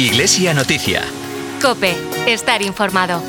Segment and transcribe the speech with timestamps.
[0.00, 1.02] Iglesia Noticia.
[1.60, 1.94] Cope,
[2.26, 3.22] estar informado.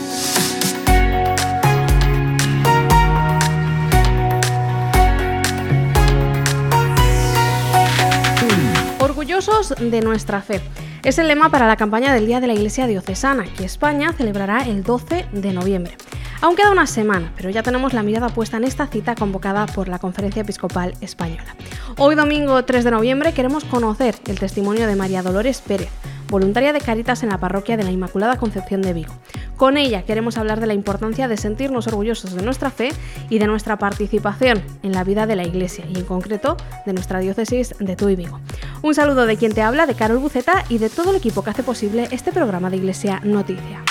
[8.99, 10.61] Orgullosos de nuestra fe.
[11.03, 14.61] Es el lema para la campaña del Día de la Iglesia Diocesana, que España celebrará
[14.61, 15.97] el 12 de noviembre.
[16.39, 19.89] Aún queda una semana, pero ya tenemos la mirada puesta en esta cita convocada por
[19.89, 21.53] la Conferencia Episcopal Española.
[21.97, 25.89] Hoy domingo 3 de noviembre queremos conocer el testimonio de María Dolores Pérez,
[26.31, 29.13] voluntaria de Caritas en la parroquia de la Inmaculada Concepción de Vigo.
[29.57, 32.89] Con ella queremos hablar de la importancia de sentirnos orgullosos de nuestra fe
[33.29, 36.57] y de nuestra participación en la vida de la Iglesia y en concreto
[36.87, 38.39] de nuestra diócesis de Tuy Vigo.
[38.81, 41.51] Un saludo de quien te habla, de Carol Buceta y de todo el equipo que
[41.51, 43.83] hace posible este programa de Iglesia Noticia.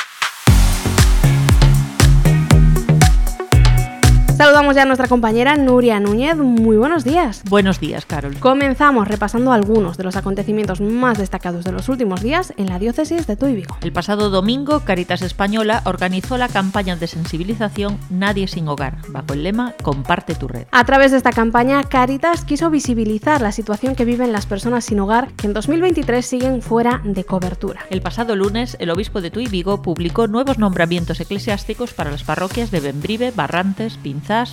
[4.41, 6.39] Saludamos ya a nuestra compañera Nuria Núñez.
[6.39, 7.43] Muy buenos días.
[7.51, 8.39] Buenos días, Carol.
[8.39, 13.27] Comenzamos repasando algunos de los acontecimientos más destacados de los últimos días en la diócesis
[13.27, 13.77] de Tuy Vigo.
[13.83, 19.43] El pasado domingo, Caritas Española organizó la campaña de sensibilización Nadie sin hogar, bajo el
[19.43, 20.67] lema Comparte tu red.
[20.71, 25.01] A través de esta campaña, Caritas quiso visibilizar la situación que viven las personas sin
[25.01, 27.83] hogar que en 2023 siguen fuera de cobertura.
[27.91, 32.71] El pasado lunes, el obispo de Tuy Vigo publicó nuevos nombramientos eclesiásticos para las parroquias
[32.71, 33.99] de Bembrive, Barrantes,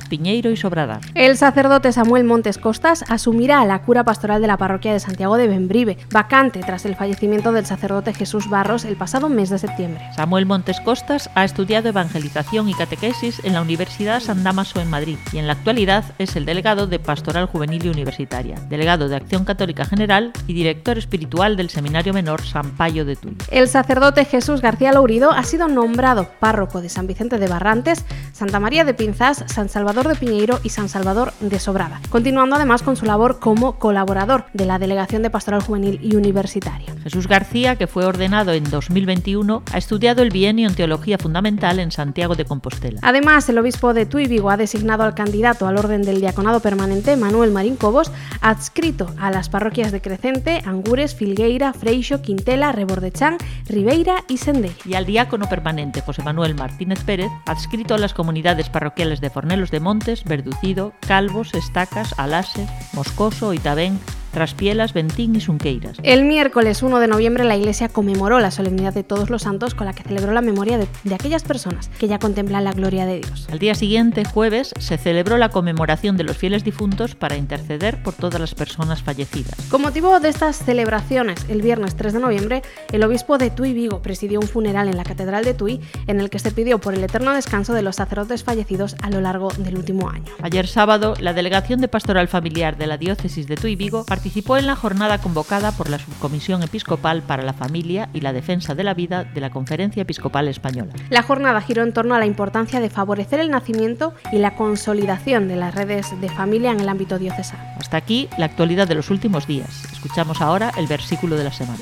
[0.09, 0.99] Piñeiro y Sobrada.
[1.13, 5.47] El sacerdote Samuel Montes Costas asumirá la cura pastoral de la parroquia de Santiago de
[5.47, 10.03] Bembrive, vacante tras el fallecimiento del sacerdote Jesús Barros el pasado mes de septiembre.
[10.15, 15.19] Samuel Montes Costas ha estudiado evangelización y catequesis en la Universidad San Damaso en Madrid
[15.31, 19.45] y en la actualidad es el delegado de Pastoral Juvenil y Universitaria, delegado de Acción
[19.45, 23.37] Católica General y director espiritual del Seminario Menor San Payo de Tuy.
[23.51, 28.59] El sacerdote Jesús García Lourido ha sido nombrado párroco de San Vicente de Barrantes, Santa
[28.59, 32.95] María de Pinzás, San Salvador de Piñeiro y San Salvador de Sobrada, continuando además con
[32.95, 36.93] su labor como colaborador de la Delegación de Pastoral Juvenil y Universitaria.
[37.03, 41.91] Jesús García, que fue ordenado en 2021, ha estudiado el bienio en Teología Fundamental en
[41.91, 42.99] Santiago de Compostela.
[43.01, 47.15] Además, el obispo de Tuy Vigo ha designado al candidato al orden del diaconado permanente,
[47.15, 48.11] Manuel Marín Cobos,
[48.41, 54.71] adscrito a las parroquias de Crecente, Angures, Filgueira, Freixo, Quintela, Rebordechán, Ribeira y Sendé.
[54.85, 59.56] Y al diácono permanente, José Manuel Martínez Pérez, adscrito a las comunidades parroquiales de Fornel
[59.65, 63.99] de Montes, Verducido, Calvos, Estacas, Alase, Moscoso, Itabén,
[64.37, 65.97] Traspielas, Ventín y Sunqueiras.
[66.03, 69.87] El miércoles 1 de noviembre la Iglesia conmemoró la solemnidad de todos los santos con
[69.87, 73.17] la que celebró la memoria de, de, aquellas personas que ya contemplan la gloria de
[73.17, 73.47] Dios.
[73.51, 78.13] Al día siguiente, jueves, se celebró la conmemoración de los fieles difuntos para interceder por
[78.13, 79.55] todas las personas fallecidas.
[79.71, 82.61] Con motivo de estas celebraciones, el viernes 3 de noviembre,
[82.91, 86.29] el obispo de Tuy Vigo presidió un funeral en la Catedral de Tuy en el
[86.29, 89.77] que se pidió por el eterno descanso de los sacerdotes fallecidos a lo largo del
[89.77, 90.31] último año.
[90.43, 94.67] Ayer sábado, la Delegación de Pastoral Familiar de la Diócesis de Tuy Vigo participó en
[94.67, 98.93] la jornada convocada por la Subcomisión Episcopal para la Familia y la Defensa de la
[98.93, 100.93] Vida de la Conferencia Episcopal Española.
[101.09, 105.47] La jornada giró en torno a la importancia de favorecer el nacimiento y la consolidación
[105.47, 107.63] de las redes de familia en el ámbito diocesano.
[107.79, 109.83] Hasta aquí la actualidad de los últimos días.
[109.91, 111.79] Escuchamos ahora el versículo de la semana.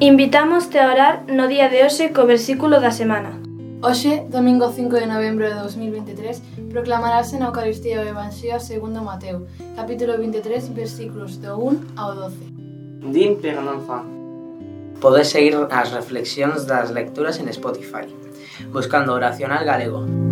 [0.00, 3.39] Invitamos a orar no día de hoxe co versículo da semana.
[3.82, 10.20] Hoxe, domingo 5 de novembro de 2023, proclamarase na Eucaristía o Evanxeo segundo Mateo, capítulo
[10.20, 13.08] 23, versículos do 1 ao 12.
[13.08, 14.04] Din pero non fan.
[15.00, 18.04] Podes seguir as reflexións das lecturas en Spotify,
[18.68, 20.29] buscando Oracional Galego.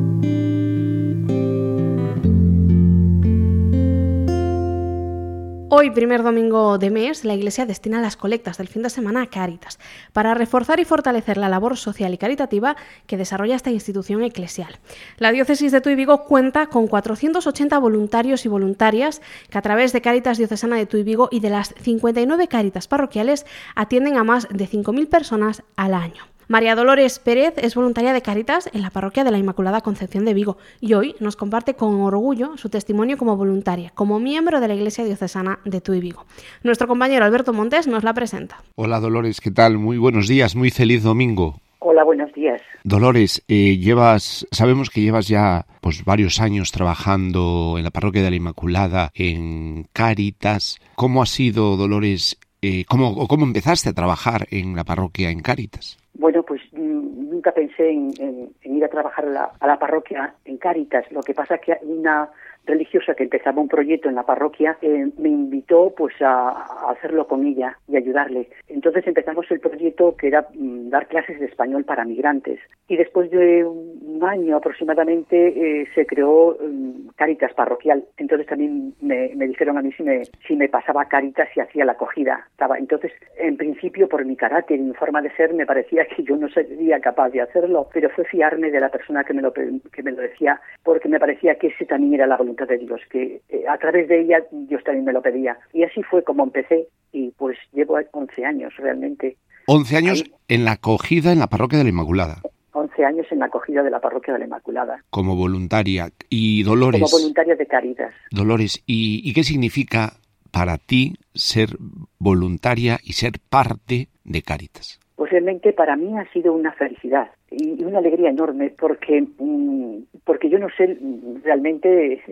[5.80, 9.26] Hoy, primer domingo de mes, la Iglesia destina las colectas del fin de semana a
[9.28, 9.78] Cáritas,
[10.12, 14.80] para reforzar y fortalecer la labor social y caritativa que desarrolla esta institución eclesial.
[15.18, 20.00] La diócesis de Tuy Vigo cuenta con 480 voluntarios y voluntarias que a través de
[20.00, 23.46] Cáritas Diocesana de Tuy Vigo y de las 59 Cáritas parroquiales
[23.76, 26.24] atienden a más de 5.000 personas al año.
[26.48, 30.32] María Dolores Pérez es voluntaria de Caritas en la parroquia de la Inmaculada Concepción de
[30.32, 34.74] Vigo y hoy nos comparte con orgullo su testimonio como voluntaria, como miembro de la
[34.74, 36.24] Iglesia Diocesana de Tuy Vigo.
[36.62, 38.62] Nuestro compañero Alberto Montes nos la presenta.
[38.76, 39.76] Hola Dolores, ¿qué tal?
[39.76, 41.60] Muy buenos días, muy feliz domingo.
[41.80, 42.62] Hola, buenos días.
[42.82, 48.30] Dolores, eh, llevas, sabemos que llevas ya pues varios años trabajando en la parroquia de
[48.30, 50.78] la Inmaculada, en Cáritas.
[50.94, 55.98] ¿Cómo ha sido, Dolores, eh, cómo, cómo empezaste a trabajar en la parroquia en Cáritas?
[56.48, 61.04] Pues nunca pensé en, ir a trabajar a la, a la, parroquia en Cáritas.
[61.12, 62.30] Lo que pasa es que una
[62.68, 67.46] religiosa que empezaba un proyecto en la parroquia eh, me invitó pues a, hacerlo con
[67.46, 68.48] ella y ayudarle.
[68.68, 73.30] Entonces empezamos el proyecto que era mm, dar clases de español para migrantes y después
[73.30, 78.04] de un año aproximadamente eh, se creó mm, Cáritas Parroquial.
[78.16, 81.92] Entonces también me, dijeron a mí si me, si me pasaba Cáritas y hacía la
[81.92, 82.46] acogida.
[82.50, 86.22] Estaba, entonces, en principio, por mi carácter y mi forma de ser, me parecía que
[86.22, 89.52] yo no sería capaz de hacerlo, pero fue fiarme de la persona que me lo,
[89.52, 93.00] que me lo decía porque me parecía que ese también era la voluntad de Dios,
[93.10, 95.58] que eh, a través de ella Dios también me lo pedía.
[95.72, 99.36] Y así fue como empecé y pues llevo 11 años realmente.
[99.66, 102.42] 11 años en la acogida en la parroquia de la Inmaculada.
[102.72, 105.04] 11 años en la acogida de la parroquia de la Inmaculada.
[105.10, 106.10] Como voluntaria.
[106.30, 107.00] Y Dolores.
[107.00, 108.14] Como voluntaria de Caritas.
[108.30, 110.14] Dolores, ¿y, ¿y qué significa
[110.50, 111.70] para ti ser
[112.18, 115.00] voluntaria y ser parte de Caritas?
[115.18, 115.32] Pues
[115.76, 120.68] para mí ha sido una felicidad y una alegría enorme porque mm, porque yo no
[120.70, 120.96] sé
[121.42, 122.22] realmente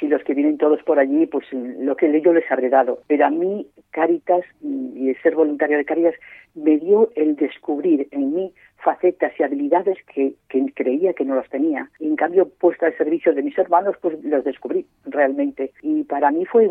[0.00, 3.26] si los que vienen todos por allí pues lo que yo les habré dado pero
[3.26, 6.14] a mí Caritas y el ser voluntario de Caritas
[6.56, 8.52] me dio el descubrir en mí
[8.84, 10.34] facetas y habilidades que,
[10.74, 11.90] creía que no las tenía.
[11.98, 15.72] Y en cambio, puesta al servicio de mis hermanos, pues los descubrí realmente.
[15.82, 16.68] Y para mí fue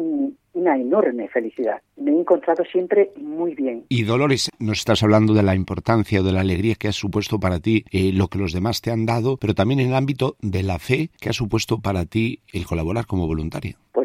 [0.54, 1.82] una enorme felicidad.
[1.98, 3.86] Me he encontrado siempre muy bien.
[3.90, 7.40] Y Dolores, nos estás hablando de la importancia o de la alegría que ha supuesto
[7.40, 10.36] para ti eh, lo que los demás te han dado, pero también en el ámbito
[10.42, 13.78] de la fe que ha supuesto para ti el colaborar como voluntaria.
[13.92, 14.03] Pues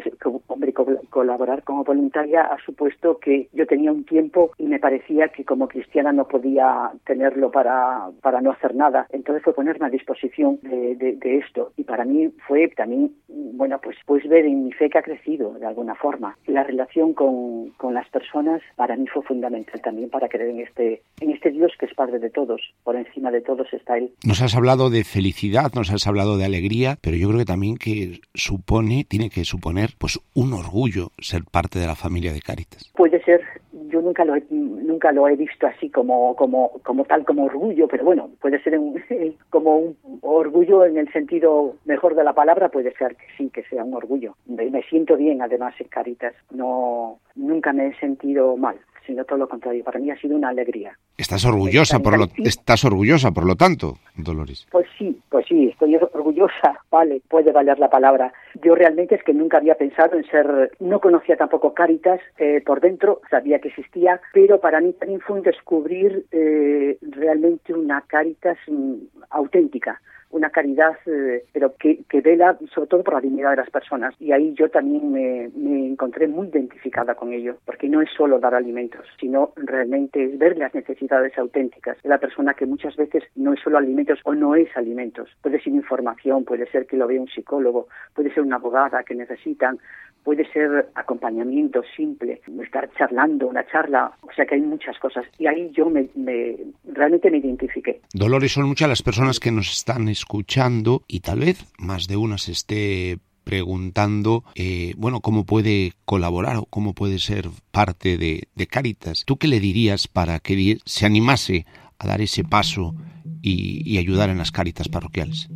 [1.19, 5.67] colaborar como voluntaria ha supuesto que yo tenía un tiempo y me parecía que como
[5.67, 9.05] cristiana no podía tenerlo para, para no hacer nada.
[9.11, 11.73] Entonces fue ponerme a disposición de, de, esto.
[11.75, 15.55] Y para mí fue también, bueno, pues, pues ver en mi fe que ha crecido
[15.59, 16.37] de alguna forma.
[16.47, 21.01] La relación con, con las personas para mí fue fundamental también para creer en este,
[21.19, 22.61] en este Dios que es Padre de todos.
[22.85, 24.13] Por encima de todos está Él.
[24.23, 27.75] Nos has hablado de felicidad, nos has hablado de alegría, pero yo creo que también
[27.75, 32.91] que supone, tiene que suponer pues un orgullo ser parte de la familia de Caritas?
[32.95, 33.41] Puede ser,
[33.89, 37.87] yo nunca lo he, nunca lo he visto así como, como, como tal, como orgullo,
[37.87, 38.79] pero bueno, puede ser
[39.49, 43.63] como un orgullo en el sentido mejor de la palabra, puede ser que sí, que
[43.63, 44.35] sea un orgullo.
[44.45, 49.39] Me, me siento bien además en Caritas, no, nunca me he sentido mal sino todo
[49.39, 49.83] lo contrario.
[49.83, 50.97] Para mí ha sido una alegría.
[51.17, 54.67] ¿Estás orgullosa, por lo, estás orgullosa, por lo tanto, Dolores?
[54.71, 58.33] Pues sí, pues sí, estoy orgullosa, vale, puede valer la palabra.
[58.63, 62.81] Yo realmente es que nunca había pensado en ser, no conocía tampoco Caritas eh, por
[62.81, 68.57] dentro, sabía que existía, pero para mí también fue un descubrir eh, realmente una Caritas
[68.67, 68.95] mm,
[69.29, 70.01] auténtica
[70.31, 74.13] una caridad, eh, pero que, que, vela sobre todo por la dignidad de las personas.
[74.19, 78.39] Y ahí yo también me, me, encontré muy identificada con ello, porque no es solo
[78.39, 83.23] dar alimentos, sino realmente es ver las necesidades auténticas de la persona que muchas veces
[83.35, 85.29] no es solo alimentos o no es alimentos.
[85.41, 89.15] Puede ser información, puede ser que lo vea un psicólogo, puede ser una abogada que
[89.15, 89.79] necesitan,
[90.23, 95.25] puede ser acompañamiento simple, estar charlando, una charla, o sea que hay muchas cosas.
[95.37, 98.01] Y ahí yo me, me realmente me identifiqué.
[98.13, 102.37] Dolores, son muchas las personas que nos están escuchando y tal vez más de una
[102.37, 108.67] se esté preguntando, eh, bueno, cómo puede colaborar o cómo puede ser parte de, de
[108.67, 109.23] Caritas.
[109.25, 111.65] ¿Tú qué le dirías para que se animase
[111.97, 112.93] a dar ese paso
[113.41, 115.49] y, y ayudar en las Caritas parroquiales?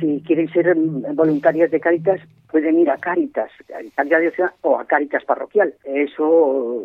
[0.00, 2.20] Si quieren ser voluntarias de Caritas,
[2.50, 3.50] pueden ir a Caritas,
[3.96, 4.04] a
[4.62, 5.74] o a Caritas Parroquial.
[5.84, 6.84] Eso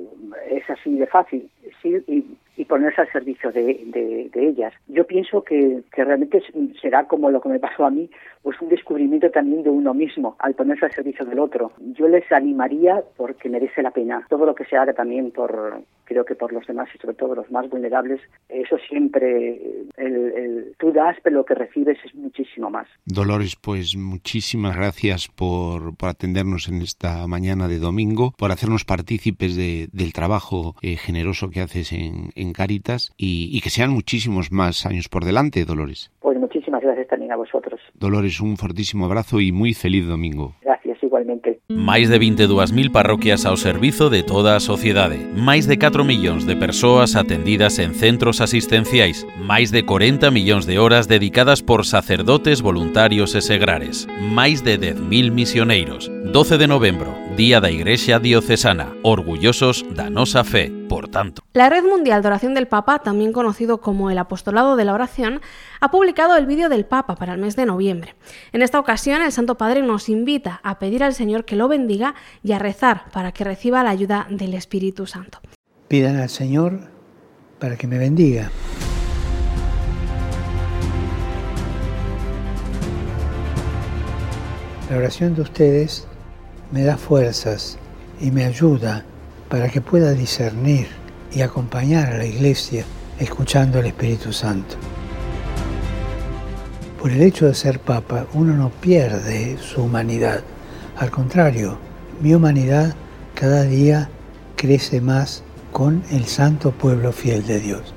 [0.50, 1.50] es así de fácil.
[1.82, 2.26] Sí, y
[2.58, 3.82] y ponerse al servicio de,
[4.34, 4.74] de, ellas.
[4.88, 6.42] Yo pienso que, que, realmente
[6.82, 8.10] será como lo que me pasó a mí,
[8.44, 11.72] pues un descubrimiento también de uno mismo al ponerse al servicio del otro.
[11.80, 14.26] Yo les animaría porque merece la pena.
[14.30, 17.36] Todo lo que se haga también por, creo que por los demás y sobre todo
[17.36, 19.60] los más vulnerables, eso siempre,
[19.98, 22.88] el, el, tú das, pero lo que recibes es muchísimo más.
[23.06, 29.56] Dolores, pues muchísimas gracias por, por atendernos en esta mañana de domingo, por hacernos partícipes
[29.56, 34.86] de, del trabajo eh, generoso que haces en en Caritas y, que sean muchísimos más
[34.86, 36.12] años por delante, Dolores.
[36.20, 37.80] Pues muchísimas gracias también a vosotros.
[37.94, 40.56] Dolores, un fortísimo abrazo y muy feliz domingo.
[40.62, 41.60] Gracias, igualmente.
[41.70, 45.18] Mais de 22.000 parroquias ao servizo de toda a sociedade.
[45.36, 49.26] Mais de 4 millóns de persoas atendidas en centros asistenciais.
[49.42, 54.08] Mais de 40 millóns de horas dedicadas por sacerdotes, voluntarios e segrares.
[54.34, 56.12] Mais de 10.000 misioneiros.
[56.32, 61.44] 12 de novembro, Día da Iglesia Diocesana, orgullosos danosa fe, por tanto.
[61.52, 65.42] La Red Mundial de Oración del Papa, también conocido como el Apostolado de la Oración,
[65.82, 68.16] ha publicado el vídeo del Papa para el mes de noviembre.
[68.54, 72.16] En esta ocasión, el Santo Padre nos invita a pedir al Señor que lo bendiga
[72.42, 75.40] y a rezar para que reciba la ayuda del Espíritu Santo.
[75.90, 76.80] Pidan al Señor
[77.60, 78.50] para que me bendiga.
[84.90, 86.08] La oración de ustedes
[86.72, 87.78] me da fuerzas
[88.20, 89.04] y me ayuda
[89.50, 90.88] para que pueda discernir
[91.32, 92.86] y acompañar a la iglesia
[93.20, 94.76] escuchando al Espíritu Santo.
[97.00, 100.42] Por el hecho de ser papa, uno no pierde su humanidad.
[100.98, 101.78] Al contrario,
[102.20, 102.96] mi humanidad
[103.36, 104.10] cada día
[104.56, 107.94] crece más con el santo pueblo fiel de Dios.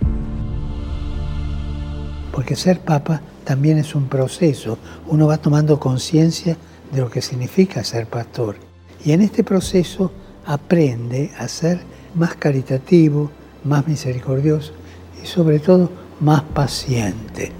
[2.33, 4.79] Porque ser papa también es un proceso.
[5.07, 6.57] Uno va tomando conciencia
[6.93, 8.57] de lo que significa ser pastor.
[9.05, 10.13] Y en este proceso
[10.47, 11.81] aprende a ser
[12.15, 13.31] más caritativo,
[13.65, 14.73] más misericordioso
[15.23, 15.91] y sobre todo
[16.21, 17.53] más paciente,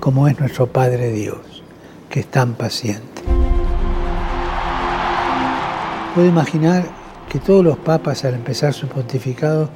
[0.00, 1.62] como es nuestro Padre Dios,
[2.08, 3.22] que es tan paciente.
[6.14, 6.86] Puedo imaginar
[7.28, 9.68] que todos los papas al empezar su pontificado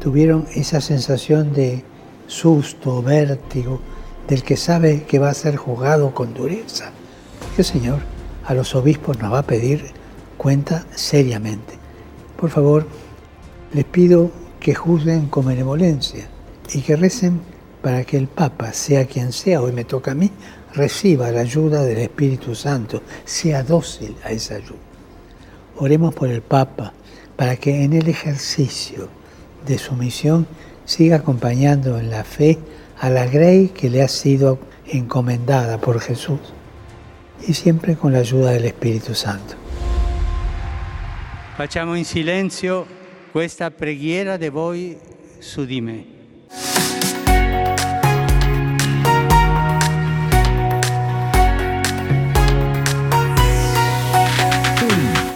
[0.00, 1.84] tuvieron esa sensación de
[2.26, 3.80] susto, vértigo,
[4.28, 6.90] del que sabe que va a ser juzgado con dureza.
[7.40, 8.15] Porque Señor
[8.46, 9.84] a los obispos nos va a pedir
[10.36, 11.74] cuenta seriamente.
[12.36, 12.86] Por favor,
[13.72, 16.28] les pido que juzguen con benevolencia
[16.72, 17.40] y que recen
[17.82, 20.30] para que el Papa, sea quien sea, hoy me toca a mí,
[20.74, 24.78] reciba la ayuda del Espíritu Santo, sea dócil a esa ayuda.
[25.78, 26.92] Oremos por el Papa
[27.36, 29.08] para que en el ejercicio
[29.66, 30.46] de su misión
[30.84, 32.58] siga acompañando en la fe
[33.00, 36.40] a la grey que le ha sido encomendada por Jesús
[37.46, 39.54] y siempre con la ayuda del Espíritu Santo.
[41.56, 42.86] Facciamo in silenzio
[43.32, 44.98] questa preghiera de voi
[45.38, 46.15] su di me.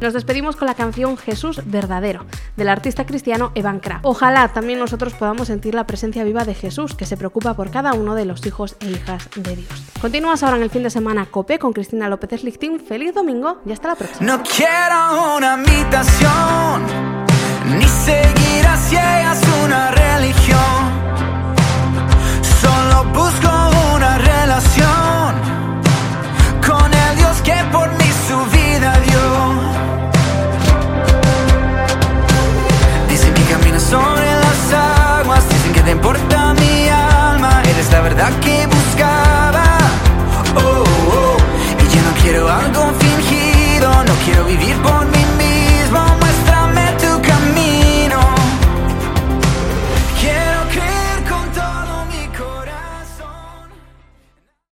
[0.00, 4.00] Nos despedimos con la canción Jesús Verdadero, del artista cristiano Evan Kra.
[4.02, 7.94] Ojalá también nosotros podamos sentir la presencia viva de Jesús, que se preocupa por cada
[7.94, 9.68] uno de los hijos e hijas de Dios.
[10.00, 13.72] Continúas ahora en el fin de semana COPE con Cristina López Lichting feliz domingo y
[13.72, 14.26] hasta la próxima.
[14.26, 16.86] No quiero una invitación,
[17.78, 20.58] ni seguir a ciegas una religión.
[22.60, 23.48] Solo busco
[23.94, 25.09] una relación.